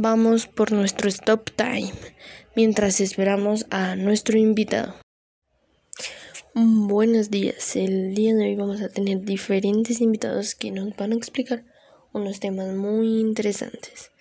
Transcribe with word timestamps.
vamos 0.00 0.46
por 0.46 0.70
nuestro 0.70 1.08
stop 1.08 1.50
time 1.56 1.92
mientras 2.54 3.00
esperamos 3.00 3.66
a 3.70 3.96
nuestro 3.96 4.38
invitado. 4.38 4.94
Buenos 6.54 7.30
días, 7.30 7.74
el 7.74 8.14
día 8.14 8.32
de 8.32 8.44
hoy 8.44 8.54
vamos 8.54 8.80
a 8.80 8.90
tener 8.90 9.22
diferentes 9.22 10.00
invitados 10.00 10.54
que 10.54 10.70
nos 10.70 10.94
van 10.96 11.12
a 11.12 11.16
explicar 11.16 11.64
unos 12.12 12.38
temas 12.38 12.72
muy 12.76 13.18
interesantes. 13.18 14.12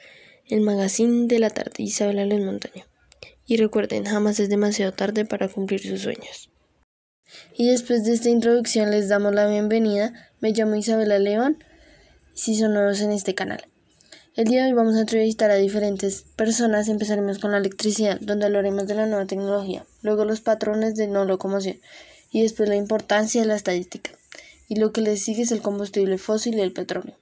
El 0.47 0.61
magazine 0.61 1.27
de 1.27 1.37
la 1.37 1.51
tarde, 1.51 1.83
Isabela 1.83 2.25
Les 2.25 2.43
Montaño. 2.43 2.85
Y 3.45 3.57
recuerden, 3.57 4.05
jamás 4.05 4.39
es 4.39 4.49
demasiado 4.49 4.93
tarde 4.93 5.25
para 5.25 5.47
cumplir 5.47 5.81
sus 5.81 6.01
sueños. 6.01 6.49
Y 7.55 7.69
después 7.69 8.03
de 8.03 8.13
esta 8.13 8.29
introducción 8.29 8.89
les 8.89 9.09
damos 9.09 9.35
la 9.35 9.47
bienvenida. 9.47 10.31
Me 10.39 10.53
llamo 10.53 10.75
Isabela 10.75 11.19
León, 11.19 11.63
si 12.33 12.55
son 12.55 12.73
nuevos 12.73 12.99
en 13.01 13.11
este 13.11 13.35
canal. 13.35 13.67
El 14.37 14.45
día 14.45 14.61
de 14.61 14.69
hoy 14.69 14.75
vamos 14.75 14.95
a 14.95 14.99
entrevistar 14.99 15.49
a 15.49 15.55
diferentes 15.55 16.23
personas. 16.35 16.89
Empezaremos 16.89 17.39
con 17.39 17.53
la 17.53 17.57
electricidad, 17.57 18.19
donde 18.21 18.45
hablaremos 18.45 18.85
de 18.85 18.93
la 18.93 19.07
nueva 19.07 19.25
tecnología, 19.25 19.83
luego 20.03 20.25
los 20.25 20.41
patrones 20.41 20.93
de 20.95 21.07
no 21.07 21.25
locomoción 21.25 21.79
y 22.31 22.43
después 22.43 22.69
la 22.69 22.75
importancia 22.75 23.41
de 23.41 23.47
la 23.47 23.55
estadística. 23.55 24.11
Y 24.67 24.75
lo 24.75 24.91
que 24.91 25.01
le 25.01 25.17
sigue 25.17 25.41
es 25.41 25.51
el 25.51 25.63
combustible 25.63 26.19
fósil 26.19 26.53
y 26.53 26.61
el 26.61 26.71
petróleo. 26.71 27.15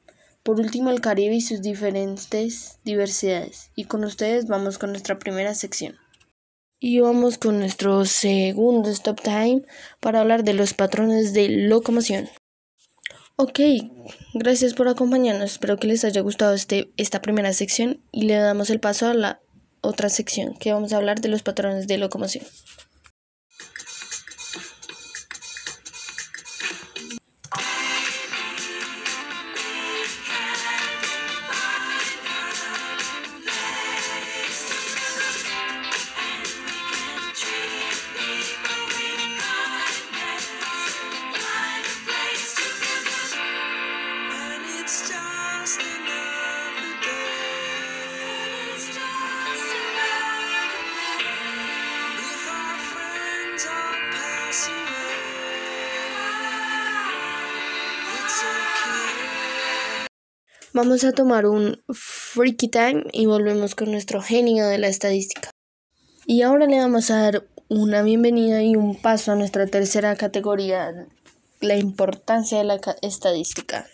Por 0.43 0.59
último, 0.59 0.89
el 0.89 0.99
Caribe 0.99 1.35
y 1.35 1.39
sus 1.39 1.61
diferentes 1.61 2.79
diversidades. 2.83 3.69
Y 3.75 3.85
con 3.85 4.03
ustedes 4.03 4.47
vamos 4.47 4.77
con 4.77 4.89
nuestra 4.89 5.17
primera 5.17 5.55
sección. 5.55 5.95
Y 6.81 6.99
vamos 6.99 7.37
con 7.37 7.59
nuestro 7.59 8.03
segundo 8.03 8.89
stop 8.89 9.21
time 9.21 9.61
para 10.01 10.19
hablar 10.19 10.43
de 10.43 10.53
los 10.53 10.73
patrones 10.73 11.31
de 11.31 11.47
locomoción. 11.47 12.27
Ok, 13.37 13.59
gracias 14.33 14.73
por 14.73 14.87
acompañarnos. 14.87 15.51
Espero 15.51 15.75
que 15.75 15.87
les 15.87 16.05
haya 16.05 16.21
gustado 16.21 16.53
este, 16.53 16.91
esta 16.95 17.21
primera 17.21 17.51
sección 17.51 17.99
y 18.13 18.21
le 18.23 18.35
damos 18.35 18.69
el 18.69 18.79
paso 18.79 19.07
a 19.07 19.13
la 19.13 19.41
otra 19.81 20.07
sección 20.07 20.55
que 20.55 20.71
vamos 20.71 20.93
a 20.93 20.97
hablar 20.97 21.19
de 21.19 21.27
los 21.27 21.43
patrones 21.43 21.85
de 21.85 21.97
locomoción. 21.97 22.45
Vamos 60.75 61.05
a 61.05 61.13
tomar 61.13 61.45
un 61.45 61.81
freaky 61.89 62.67
time 62.67 63.03
y 63.13 63.27
volvemos 63.27 63.75
con 63.75 63.91
nuestro 63.91 64.21
genio 64.21 64.67
de 64.67 64.77
la 64.77 64.89
estadística. 64.89 65.49
Y 66.25 66.41
ahora 66.41 66.65
le 66.65 66.79
vamos 66.79 67.11
a 67.11 67.21
dar 67.21 67.47
una 67.69 68.03
bienvenida 68.03 68.61
y 68.61 68.75
un 68.75 68.95
paso 68.95 69.31
a 69.31 69.35
nuestra 69.35 69.67
tercera 69.67 70.17
categoría, 70.17 71.07
la 71.61 71.77
importancia 71.77 72.57
de 72.57 72.65
la 72.65 72.81
estadística. 73.01 73.87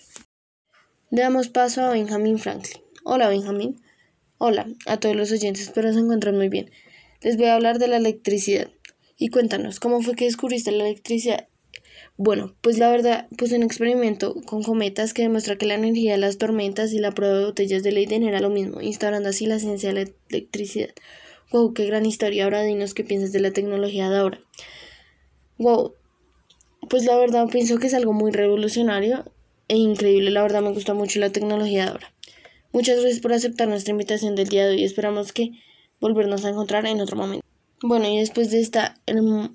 Le 1.12 1.22
damos 1.22 1.50
paso 1.50 1.84
a 1.84 1.92
Benjamin 1.92 2.40
Franklin. 2.40 2.82
Hola 3.04 3.30
Benjamin. 3.30 3.80
Hola 4.40 4.66
a 4.88 4.98
todos 4.98 5.16
los 5.16 5.32
oyentes, 5.32 5.68
espero 5.68 5.94
se 5.94 6.00
encuentren 6.00 6.36
muy 6.36 6.50
bien. 6.50 6.72
Les 7.22 7.38
voy 7.38 7.46
a 7.46 7.54
hablar 7.54 7.78
de 7.78 7.90
la 7.90 7.98
electricidad. 7.98 8.72
Y 9.22 9.30
cuéntanos, 9.30 9.80
¿cómo 9.80 10.02
fue 10.02 10.16
que 10.16 10.26
descubriste 10.26 10.72
la 10.72 10.86
electricidad 10.86 11.48
bueno, 12.18 12.54
pues 12.62 12.78
la 12.78 12.92
verdad 12.92 13.28
puse 13.38 13.56
un 13.56 13.64
experimento 13.64 14.36
con 14.46 14.64
cometas 14.64 15.14
que 15.14 15.24
demuestra 15.24 15.56
que 15.56 15.66
la 15.66 15.76
energía 15.76 16.12
de 16.14 16.18
las 16.18 16.38
tormentas 16.38 16.94
y 16.94 17.00
la 17.00 17.12
prueba 17.12 17.38
de 17.38 17.46
botellas 17.46 17.84
de 17.84 17.92
Leiden 17.92 18.24
era 18.24 18.40
lo 18.40 18.50
mismo, 18.50 18.82
instaurando 18.82 19.30
así 19.30 19.46
la 19.46 19.60
ciencia 19.60 19.92
de 19.92 20.06
la 20.06 20.12
electricidad. 20.30 20.90
Wow, 21.52 21.74
qué 21.74 21.86
gran 21.86 22.06
historia. 22.06 22.44
Ahora 22.44 22.64
dinos 22.64 22.94
qué 22.94 23.04
piensas 23.04 23.32
de 23.32 23.40
la 23.40 23.52
tecnología 23.52 24.10
de 24.10 24.18
ahora. 24.18 24.40
Wow, 25.58 25.96
pues 26.90 27.06
la 27.06 27.18
verdad 27.18 27.48
pienso 27.48 27.78
que 27.78 27.88
es 27.88 27.94
algo 27.94 28.14
muy 28.14 28.32
revolucionario 28.32 29.26
e 29.68 29.78
increíble. 29.78 30.32
La 30.32 30.44
verdad 30.44 30.62
me 30.62 30.74
gusta 30.74 30.94
mucho 30.94 31.20
la 31.20 31.32
tecnología 31.32 31.86
de 31.86 31.92
ahora. 31.92 32.14
Muchas 32.72 33.00
gracias 33.00 33.20
por 33.22 33.34
aceptar 33.34 33.68
nuestra 33.68 33.92
invitación 33.92 34.36
del 34.36 34.50
día 34.50 34.66
de 34.66 34.76
hoy. 34.76 34.84
Esperamos 34.84 35.32
que 35.32 35.52
volvernos 36.00 36.46
a 36.46 36.50
encontrar 36.50 36.86
en 36.86 37.02
otro 37.02 37.18
momento. 37.18 37.51
Bueno, 37.84 38.08
y 38.08 38.20
después 38.20 38.52
de 38.52 38.60
esta 38.60 38.96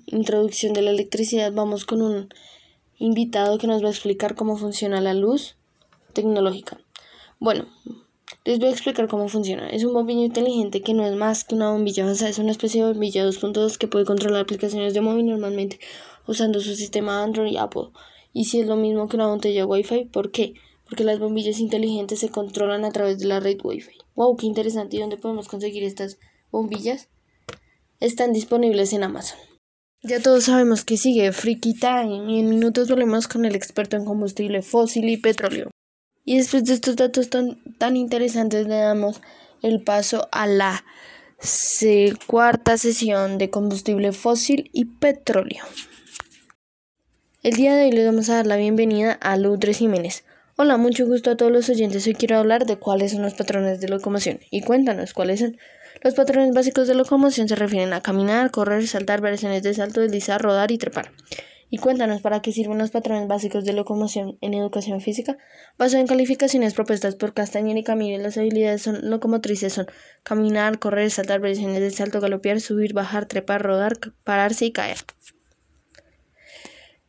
introducción 0.07 0.73
de 0.73 0.81
la 0.81 0.91
electricidad, 0.91 1.53
vamos 1.53 1.85
con 1.85 2.01
un 2.01 2.27
invitado 2.97 3.57
que 3.57 3.67
nos 3.67 3.81
va 3.81 3.87
a 3.87 3.91
explicar 3.91 4.35
cómo 4.35 4.57
funciona 4.57 4.99
la 4.99 5.13
luz 5.13 5.55
tecnológica. 6.11 6.77
Bueno, 7.39 7.67
les 8.43 8.59
voy 8.59 8.67
a 8.67 8.71
explicar 8.71 9.07
cómo 9.07 9.29
funciona. 9.29 9.69
Es 9.69 9.85
un 9.85 9.93
bombillo 9.93 10.25
inteligente 10.25 10.81
que 10.81 10.93
no 10.93 11.05
es 11.05 11.15
más 11.15 11.45
que 11.45 11.55
una 11.55 11.71
bombilla, 11.71 12.05
o 12.05 12.15
sea, 12.15 12.27
es 12.27 12.37
una 12.37 12.51
especie 12.51 12.83
de 12.83 12.91
bombilla 12.91 13.25
2.2 13.25 13.77
que 13.77 13.87
puede 13.87 14.03
controlar 14.03 14.41
aplicaciones 14.41 14.93
de 14.93 14.99
móvil 14.99 15.27
normalmente 15.27 15.79
usando 16.27 16.59
su 16.59 16.75
sistema 16.75 17.23
Android 17.23 17.53
y 17.53 17.57
Apple. 17.57 17.91
Y 18.33 18.45
si 18.45 18.59
es 18.59 18.67
lo 18.67 18.75
mismo 18.75 19.07
que 19.07 19.15
una 19.15 19.27
botella 19.27 19.65
Wi-Fi, 19.65 20.05
¿por 20.05 20.31
qué? 20.31 20.53
Porque 20.83 21.05
las 21.05 21.19
bombillas 21.19 21.59
inteligentes 21.59 22.19
se 22.19 22.29
controlan 22.29 22.83
a 22.83 22.91
través 22.91 23.19
de 23.19 23.27
la 23.27 23.39
red 23.39 23.57
Wi-Fi. 23.63 23.95
¡Wow! 24.15 24.35
¡Qué 24.35 24.47
interesante! 24.47 24.97
¿Y 24.97 24.99
dónde 24.99 25.15
podemos 25.15 25.47
conseguir 25.47 25.83
estas 25.83 26.17
bombillas? 26.51 27.07
Están 27.99 28.33
disponibles 28.33 28.93
en 28.93 29.03
Amazon. 29.03 29.39
Ya 30.03 30.21
todos 30.21 30.45
sabemos 30.45 30.85
que 30.85 30.97
sigue 30.97 31.31
Freaky 31.31 31.73
Time 31.73 32.31
y 32.31 32.39
en 32.39 32.49
minutos 32.49 32.89
volvemos 32.89 33.27
con 33.27 33.45
el 33.45 33.55
experto 33.55 33.97
en 33.97 34.05
combustible 34.05 34.61
fósil 34.61 35.09
y 35.09 35.17
petróleo. 35.17 35.71
Y 36.23 36.37
después 36.37 36.65
de 36.65 36.73
estos 36.73 36.95
datos 36.95 37.29
tan, 37.29 37.63
tan 37.77 37.97
interesantes 37.97 38.67
le 38.67 38.75
damos 38.75 39.21
el 39.63 39.81
paso 39.83 40.27
a 40.31 40.45
la 40.45 40.83
cuarta 42.25 42.77
sesión 42.77 43.37
de 43.37 43.49
combustible 43.49 44.11
fósil 44.11 44.69
y 44.73 44.85
petróleo. 44.85 45.63
El 47.43 47.53
día 47.53 47.75
de 47.75 47.85
hoy 47.85 47.91
les 47.91 48.05
vamos 48.05 48.29
a 48.29 48.35
dar 48.35 48.47
la 48.47 48.57
bienvenida 48.57 49.13
a 49.13 49.37
Ludres 49.37 49.77
Jiménez. 49.77 50.25
Hola, 50.57 50.77
mucho 50.77 51.05
gusto 51.05 51.31
a 51.31 51.37
todos 51.37 51.51
los 51.51 51.69
oyentes. 51.69 52.05
Hoy 52.07 52.13
quiero 52.13 52.37
hablar 52.37 52.65
de 52.65 52.77
cuáles 52.77 53.11
son 53.11 53.21
los 53.21 53.35
patrones 53.35 53.79
de 53.79 53.87
locomoción 53.87 54.39
y 54.49 54.61
cuéntanos 54.61 55.13
cuáles 55.13 55.39
son. 55.39 55.57
Los 56.01 56.13
patrones 56.13 56.53
básicos 56.53 56.87
de 56.87 56.95
locomoción 56.95 57.47
se 57.47 57.55
refieren 57.55 57.93
a 57.93 58.01
caminar, 58.01 58.51
correr, 58.51 58.87
saltar, 58.87 59.21
versiones 59.21 59.63
de 59.63 59.73
salto, 59.73 60.01
deslizar, 60.01 60.41
rodar 60.41 60.71
y 60.71 60.77
trepar. 60.77 61.11
Y 61.69 61.79
cuéntanos 61.79 62.21
para 62.21 62.41
qué 62.41 62.53
sirven 62.53 62.77
los 62.77 62.91
patrones 62.91 63.27
básicos 63.27 63.65
de 63.65 63.73
locomoción 63.73 64.37
en 64.39 64.53
educación 64.53 65.01
física. 65.01 65.37
Basado 65.77 65.99
en 65.99 66.07
calificaciones 66.07 66.73
propuestas 66.73 67.15
por 67.15 67.33
Castañer 67.33 67.77
y 67.77 67.83
Camille, 67.83 68.19
las 68.19 68.37
habilidades 68.37 68.83
son 68.83 69.09
locomotrices 69.09 69.73
son 69.73 69.87
caminar, 70.23 70.79
correr, 70.79 71.11
saltar, 71.11 71.41
versiones 71.41 71.81
de 71.81 71.91
salto, 71.91 72.21
galopear, 72.21 72.61
subir, 72.61 72.93
bajar, 72.93 73.25
trepar, 73.25 73.63
rodar, 73.63 73.97
pararse 74.23 74.65
y 74.65 74.71
caer. 74.71 74.97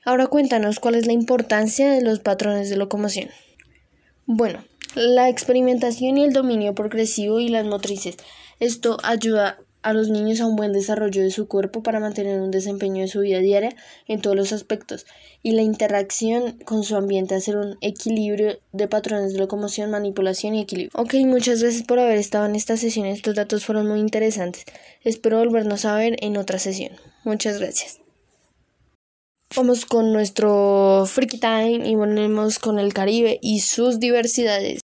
Ahora 0.05 0.27
cuéntanos 0.27 0.81
cuál 0.81 0.97
es 0.97 1.07
la 1.07 1.13
importancia 1.13 1.93
de 1.93 2.03
los 2.03 2.19
patrones 2.19 2.71
de 2.71 2.77
locomoción. 2.77 3.29
Bueno, 4.27 4.65
la 4.95 5.29
experimentación 5.29 6.19
y 6.19 6.25
el 6.25 6.33
dominio 6.33 6.75
progresivo 6.75 7.39
y 7.39 7.49
las 7.49 7.65
motrices 7.65 8.17
esto 8.61 8.99
ayuda 9.03 9.59
a 9.83 9.93
los 9.93 10.09
niños 10.09 10.41
a 10.41 10.47
un 10.47 10.57
buen 10.57 10.73
desarrollo 10.73 11.23
de 11.23 11.31
su 11.31 11.47
cuerpo 11.47 11.83
para 11.83 12.01
mantener 12.01 12.41
un 12.41 12.51
desempeño 12.51 13.03
de 13.03 13.09
su 13.09 13.21
vida 13.21 13.39
diaria 13.39 13.75
en 14.07 14.21
todos 14.21 14.37
los 14.37 14.53
aspectos 14.53 15.07
y 15.43 15.53
la 15.53 15.63
interacción 15.63 16.59
con 16.65 16.83
su 16.83 16.97
ambiente 16.97 17.35
hacer 17.35 17.57
un 17.57 17.79
equilibrio 17.81 18.59
de 18.73 18.89
patrones 18.89 19.33
de 19.33 19.39
locomoción, 19.39 19.91
manipulación 19.91 20.55
y 20.55 20.63
equilibrio. 20.63 21.01
Ok, 21.01 21.15
muchas 21.25 21.63
gracias 21.63 21.85
por 21.85 21.99
haber 21.99 22.19
estado 22.19 22.47
en 22.47 22.57
esta 22.57 22.77
sesión. 22.77 23.07
Estos 23.07 23.35
datos 23.35 23.65
fueron 23.65 23.87
muy 23.87 24.01
interesantes. 24.01 24.65
Espero 25.05 25.39
volvernos 25.39 25.85
a 25.85 25.97
ver 25.97 26.17
en 26.21 26.37
otra 26.37 26.59
sesión. 26.59 26.93
Muchas 27.25 27.59
gracias. 27.59 28.01
Vamos 29.57 29.87
con 29.87 30.13
nuestro 30.13 31.05
Freaky 31.07 31.39
Time 31.39 31.89
y 31.89 31.95
volvemos 31.95 32.59
con 32.59 32.79
el 32.79 32.93
Caribe 32.93 33.39
y 33.41 33.61
sus 33.61 33.99
diversidades. 33.99 34.81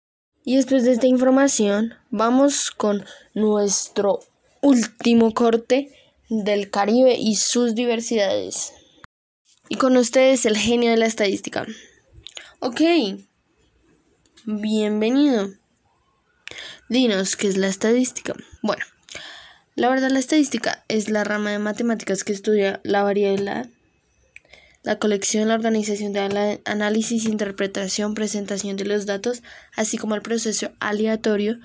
Y 0.45 0.57
después 0.57 0.85
de 0.85 0.93
esta 0.93 1.07
información, 1.07 1.95
vamos 2.11 2.71
con 2.71 3.05
nuestro 3.35 4.21
último 4.63 5.35
corte 5.35 5.93
del 6.29 6.71
Caribe 6.71 7.15
y 7.15 7.37
sus 7.37 7.75
diversidades. 7.75 8.73
Y 9.69 9.77
con 9.77 9.97
ustedes 9.97 10.47
el 10.47 10.57
genio 10.57 10.91
de 10.91 10.97
la 10.97 11.07
estadística. 11.07 11.67
Ok, 12.61 12.81
bienvenido. 14.45 15.51
Dinos, 16.89 17.37
¿qué 17.37 17.47
es 17.47 17.57
la 17.57 17.69
estadística? 17.69 18.35
Bueno, 18.63 18.85
la 19.75 19.91
verdad 19.91 20.11
la 20.11 20.19
estadística 20.19 20.85
es 20.89 21.11
la 21.11 21.23
rama 21.23 21.51
de 21.51 21.59
matemáticas 21.59 22.25
que 22.25 22.33
estudia 22.33 22.81
la 22.83 23.03
variabilidad 23.03 23.69
la 24.83 24.99
colección, 24.99 25.49
la 25.49 25.55
organización 25.55 26.13
de 26.13 26.61
análisis, 26.65 27.27
interpretación, 27.27 28.15
presentación 28.15 28.77
de 28.77 28.87
los 28.87 29.07
datos, 29.07 29.43
así 29.77 29.99
como 29.99 30.15
el 30.15 30.23
proceso 30.23 30.73
aleatorio 30.81 31.59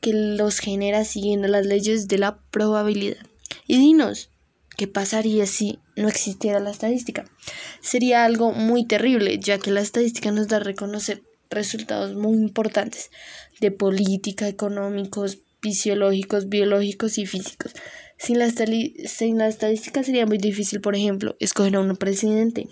que 0.00 0.12
los 0.12 0.58
genera 0.58 1.04
siguiendo 1.04 1.48
las 1.48 1.66
leyes 1.66 2.08
de 2.08 2.18
la 2.18 2.38
probabilidad. 2.50 3.18
Y 3.66 3.78
dinos, 3.78 4.30
¿qué 4.76 4.86
pasaría 4.86 5.46
si 5.46 5.78
no 5.96 6.08
existiera 6.08 6.60
la 6.60 6.70
estadística? 6.70 7.24
Sería 7.80 8.24
algo 8.24 8.52
muy 8.52 8.86
terrible, 8.86 9.38
ya 9.38 9.58
que 9.58 9.70
la 9.70 9.80
estadística 9.80 10.30
nos 10.30 10.48
da 10.48 10.58
a 10.58 10.60
reconocer 10.60 11.22
resultados 11.50 12.14
muy 12.14 12.36
importantes 12.38 13.10
de 13.60 13.70
política, 13.70 14.48
económicos, 14.48 15.38
fisiológicos, 15.60 16.48
biológicos 16.48 17.18
y 17.18 17.26
físicos. 17.26 17.72
Sin 18.18 18.38
la, 18.38 18.50
sin 18.50 19.38
sería 20.04 20.26
muy 20.26 20.38
difícil, 20.38 20.80
por 20.80 20.96
ejemplo, 20.96 21.36
escoger 21.38 21.76
a 21.76 21.80
un 21.80 21.96
presidente. 21.96 22.68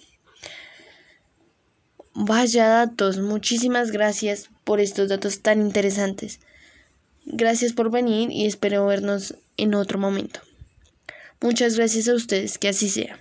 Vaya 2.14 2.68
datos, 2.68 3.18
muchísimas 3.18 3.90
gracias 3.90 4.48
por 4.64 4.80
estos 4.80 5.08
datos 5.08 5.40
tan 5.40 5.60
interesantes. 5.60 6.40
Gracias 7.26 7.72
por 7.72 7.90
venir 7.90 8.30
y 8.30 8.46
espero 8.46 8.86
vernos 8.86 9.34
en 9.56 9.74
otro 9.74 9.98
momento. 9.98 10.40
Muchas 11.40 11.76
gracias 11.76 12.08
a 12.08 12.14
ustedes, 12.14 12.58
que 12.58 12.68
así 12.68 12.88
sea. 12.88 13.18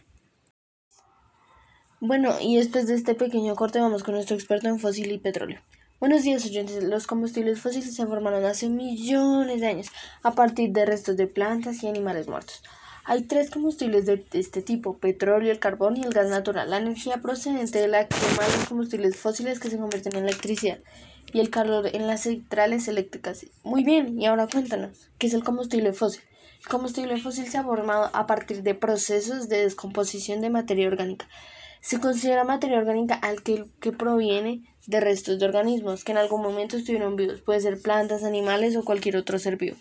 Bueno, 1.99 2.35
y 2.41 2.57
después 2.57 2.87
de 2.87 2.95
este 2.95 3.15
pequeño 3.15 3.55
corte 3.55 3.79
vamos 3.79 4.03
con 4.03 4.13
nuestro 4.13 4.35
experto 4.35 4.67
en 4.67 4.79
fósil 4.79 5.11
y 5.11 5.17
petróleo. 5.17 5.61
Buenos 6.03 6.23
días 6.23 6.43
oyentes, 6.43 6.83
los 6.83 7.07
combustibles 7.07 7.61
fósiles 7.61 7.95
se 7.95 8.05
formaron 8.05 8.43
hace 8.43 8.67
millones 8.67 9.61
de 9.61 9.67
años 9.67 9.87
a 10.21 10.33
partir 10.33 10.73
de 10.73 10.85
restos 10.85 11.15
de 11.15 11.27
plantas 11.27 11.81
y 11.81 11.87
animales 11.87 12.27
muertos. 12.27 12.61
Hay 13.05 13.21
tres 13.21 13.49
combustibles 13.49 14.05
de 14.05 14.25
este 14.33 14.61
tipo, 14.61 14.97
petróleo, 14.97 15.49
el 15.49 15.59
carbón 15.59 15.95
y 15.95 16.01
el 16.01 16.11
gas 16.11 16.27
natural. 16.27 16.69
La 16.69 16.79
energía 16.79 17.21
procedente 17.21 17.79
de 17.79 17.87
la 17.87 18.05
quema 18.09 18.45
de 18.45 18.57
los 18.57 18.67
combustibles 18.67 19.15
fósiles 19.15 19.61
que 19.61 19.69
se 19.69 19.77
convierten 19.77 20.17
en 20.17 20.25
electricidad 20.25 20.79
y 21.31 21.39
el 21.39 21.49
calor 21.49 21.87
en 21.93 22.05
las 22.05 22.23
centrales 22.23 22.89
eléctricas. 22.89 23.45
Muy 23.63 23.85
bien, 23.85 24.19
y 24.19 24.25
ahora 24.25 24.47
cuéntanos, 24.47 25.09
¿qué 25.17 25.27
es 25.27 25.33
el 25.33 25.45
combustible 25.45 25.93
fósil? 25.93 26.21
El 26.63 26.67
combustible 26.67 27.15
fósil 27.15 27.47
se 27.47 27.59
ha 27.59 27.63
formado 27.63 28.09
a 28.11 28.27
partir 28.27 28.61
de 28.61 28.75
procesos 28.75 29.47
de 29.47 29.63
descomposición 29.63 30.41
de 30.41 30.49
materia 30.49 30.85
orgánica. 30.85 31.29
Se 31.79 32.01
considera 32.01 32.43
materia 32.43 32.79
orgánica 32.79 33.15
al 33.15 33.41
que, 33.41 33.63
que 33.79 33.93
proviene 33.93 34.63
de 34.87 34.99
restos 34.99 35.39
de 35.39 35.45
organismos 35.45 36.03
que 36.03 36.11
en 36.11 36.17
algún 36.17 36.41
momento 36.41 36.77
estuvieron 36.77 37.15
vivos, 37.15 37.41
puede 37.41 37.61
ser 37.61 37.81
plantas, 37.81 38.23
animales 38.23 38.75
o 38.75 38.83
cualquier 38.83 39.17
otro 39.17 39.39
ser 39.39 39.57
vivo. 39.57 39.77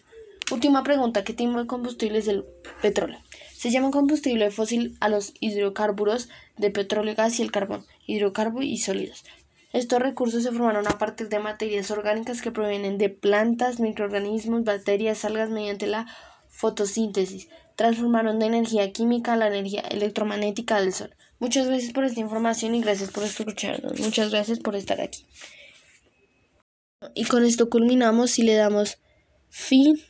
Última 0.50 0.82
pregunta, 0.82 1.24
¿qué 1.24 1.32
tipo 1.32 1.58
de 1.58 1.66
combustible 1.66 2.18
es 2.18 2.28
el 2.28 2.44
petróleo? 2.82 3.18
Se 3.54 3.70
llama 3.70 3.90
combustible 3.90 4.50
fósil 4.50 4.96
a 5.00 5.08
los 5.08 5.34
hidrocarburos 5.40 6.28
de 6.58 6.70
petróleo, 6.70 7.14
gas 7.14 7.38
y 7.38 7.42
el 7.42 7.50
carbón, 7.52 7.86
hidrocarburos 8.06 8.66
y 8.66 8.76
sólidos. 8.78 9.24
Estos 9.72 10.00
recursos 10.00 10.42
se 10.42 10.50
formaron 10.50 10.86
a 10.86 10.98
partir 10.98 11.30
de 11.30 11.38
materias 11.38 11.90
orgánicas 11.90 12.42
que 12.42 12.50
provienen 12.50 12.98
de 12.98 13.08
plantas, 13.08 13.80
microorganismos, 13.80 14.64
bacterias, 14.64 15.24
algas 15.24 15.48
mediante 15.48 15.86
la 15.86 16.06
fotosíntesis. 16.48 17.48
Transformaron 17.76 18.38
de 18.38 18.46
energía 18.46 18.92
química 18.92 19.32
a 19.32 19.36
la 19.36 19.46
energía 19.46 19.80
electromagnética 19.80 20.78
del 20.78 20.92
sol. 20.92 21.14
Muchas 21.42 21.66
gracias 21.66 21.92
por 21.92 22.04
esta 22.04 22.20
información 22.20 22.72
y 22.76 22.80
gracias 22.80 23.10
por 23.10 23.24
escucharnos. 23.24 23.98
Muchas 23.98 24.30
gracias 24.30 24.60
por 24.60 24.76
estar 24.76 25.00
aquí. 25.00 25.26
Y 27.16 27.24
con 27.24 27.44
esto 27.44 27.68
culminamos 27.68 28.38
y 28.38 28.42
le 28.42 28.54
damos 28.54 28.98
fin 29.50 30.00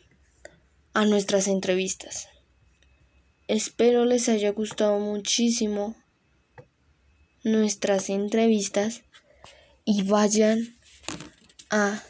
a 0.92 1.06
nuestras 1.06 1.48
entrevistas. 1.48 2.28
Espero 3.48 4.04
les 4.04 4.28
haya 4.28 4.50
gustado 4.50 4.98
muchísimo 4.98 5.96
nuestras 7.44 8.10
entrevistas 8.10 9.00
y 9.86 10.02
vayan 10.02 10.76
a 11.70 12.02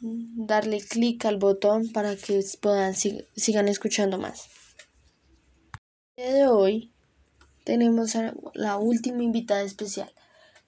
darle 0.00 0.80
clic 0.80 1.24
al 1.24 1.36
botón 1.36 1.92
para 1.92 2.16
que 2.16 2.40
puedan 2.60 2.96
sigan 2.96 3.68
escuchando 3.68 4.18
más. 4.18 4.48
El 6.16 6.24
día 6.24 6.34
de 6.34 6.48
hoy 6.48 6.95
tenemos 7.66 8.14
a 8.14 8.32
la 8.54 8.76
última 8.76 9.24
invitada 9.24 9.62
especial, 9.62 10.10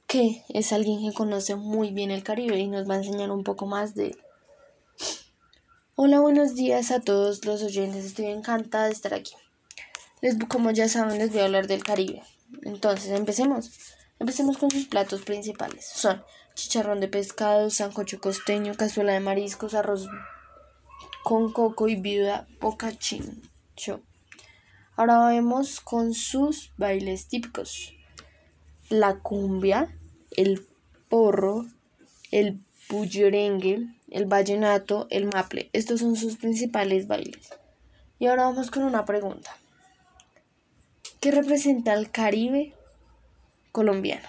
que 0.09 0.43
es 0.49 0.73
alguien 0.73 0.99
que 1.01 1.15
conoce 1.15 1.55
muy 1.55 1.93
bien 1.93 2.11
el 2.11 2.25
Caribe 2.25 2.59
y 2.59 2.67
nos 2.67 2.91
va 2.91 2.95
a 2.95 2.99
enseñar 2.99 3.31
un 3.31 3.45
poco 3.45 3.67
más 3.67 3.95
de 3.95 4.09
él. 4.09 4.19
Hola, 5.95 6.19
buenos 6.19 6.57
días 6.57 6.91
a 6.91 7.01
todos 7.01 7.45
los 7.45 7.63
oyentes. 7.63 8.05
Estoy 8.05 8.27
encantada 8.27 8.87
de 8.87 8.93
estar 8.93 9.15
aquí. 9.15 9.35
Les, 10.23 10.37
como 10.49 10.73
ya 10.73 10.89
saben, 10.89 11.19
les 11.19 11.31
voy 11.31 11.41
a 11.41 11.45
hablar 11.45 11.69
del 11.69 11.85
Caribe. 11.85 12.25
Entonces, 12.63 13.11
empecemos. 13.13 13.71
Empecemos 14.19 14.59
con 14.59 14.73
sus 14.73 14.87
platos 14.87 15.23
principales. 15.23 15.87
Son 15.87 16.25
chicharrón 16.57 16.99
de 16.99 17.07
pescado, 17.07 17.71
sancocho 17.71 18.19
costeño, 18.21 18.75
cazuela 18.75 19.13
de 19.13 19.21
mariscos, 19.21 19.75
arroz 19.75 20.09
con 21.23 21.53
coco 21.53 21.89
y 21.89 21.95
viuda 21.95 22.49
chincho. 22.99 24.03
Ahora 24.99 25.29
vemos 25.29 25.79
con 25.79 26.13
sus 26.13 26.73
bailes 26.77 27.29
típicos. 27.29 27.95
La 28.89 29.21
cumbia, 29.21 29.97
el 30.37 30.67
porro, 31.09 31.67
el 32.33 32.59
bullerengue, 32.89 33.87
el 34.11 34.27
vallenato, 34.27 35.07
el 35.11 35.27
maple. 35.27 35.71
Estos 35.73 36.01
son 36.01 36.17
sus 36.17 36.37
principales 36.37 37.07
bailes. 37.07 37.51
Y 38.19 38.27
ahora 38.27 38.47
vamos 38.47 38.73
con 38.73 38.83
una 38.83 39.05
pregunta. 39.05 39.57
¿Qué 41.21 41.31
representa 41.31 41.95
el 41.95 42.11
Caribe 42.11 42.75
colombiano? 43.71 44.27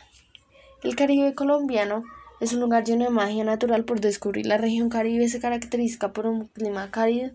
El 0.83 0.95
Caribe 0.95 1.33
colombiano 1.33 2.03
es 2.41 2.53
un 2.53 2.59
lugar 2.59 2.83
lleno 2.83 3.05
de 3.05 3.09
magia 3.09 3.43
natural 3.43 3.85
por 3.85 4.01
descubrir. 4.01 4.45
La 4.45 4.59
región 4.59 4.89
Caribe 4.89 5.29
se 5.29 5.39
caracteriza 5.39 6.13
por 6.13 6.27
un 6.27 6.45
clima 6.45 6.91
cálido 6.91 7.31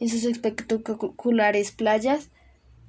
en 0.00 0.10
sus 0.10 0.24
espectaculares 0.24 1.72
playas 1.72 2.28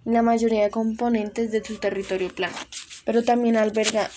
la 0.06 0.22
mayoría 0.22 0.64
de 0.64 0.70
componentes 0.70 1.52
de 1.52 1.64
su 1.64 1.78
territorio 1.78 2.34
plano, 2.34 2.56
pero 3.06 3.24
también 3.24 3.58
alberga 3.58 4.10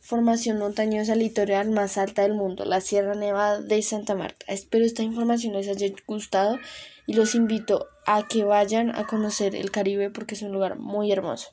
formación 0.00 0.58
montañosa 0.58 1.14
litoral 1.16 1.70
más 1.70 1.98
alta 1.98 2.22
del 2.22 2.34
mundo, 2.34 2.64
la 2.64 2.80
Sierra 2.80 3.14
Nevada 3.14 3.60
de 3.60 3.82
Santa 3.82 4.14
Marta. 4.14 4.46
Espero 4.48 4.84
esta 4.84 5.02
información 5.02 5.54
les 5.54 5.68
haya 5.68 5.88
gustado 6.06 6.58
y 7.06 7.14
los 7.14 7.34
invito 7.34 7.86
a 8.06 8.26
que 8.26 8.44
vayan 8.44 8.94
a 8.94 9.06
conocer 9.06 9.54
el 9.54 9.70
Caribe 9.70 10.10
porque 10.10 10.34
es 10.34 10.42
un 10.42 10.52
lugar 10.52 10.78
muy 10.78 11.10
hermoso. 11.12 11.50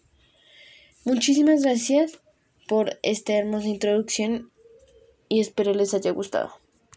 Muchísimas 1.03 1.63
gracias 1.63 2.19
por 2.67 2.99
esta 3.01 3.33
hermosa 3.33 3.67
introducción 3.67 4.51
y 5.27 5.41
espero 5.41 5.73
les 5.73 5.93
haya 5.93 6.11
gustado. 6.11 6.62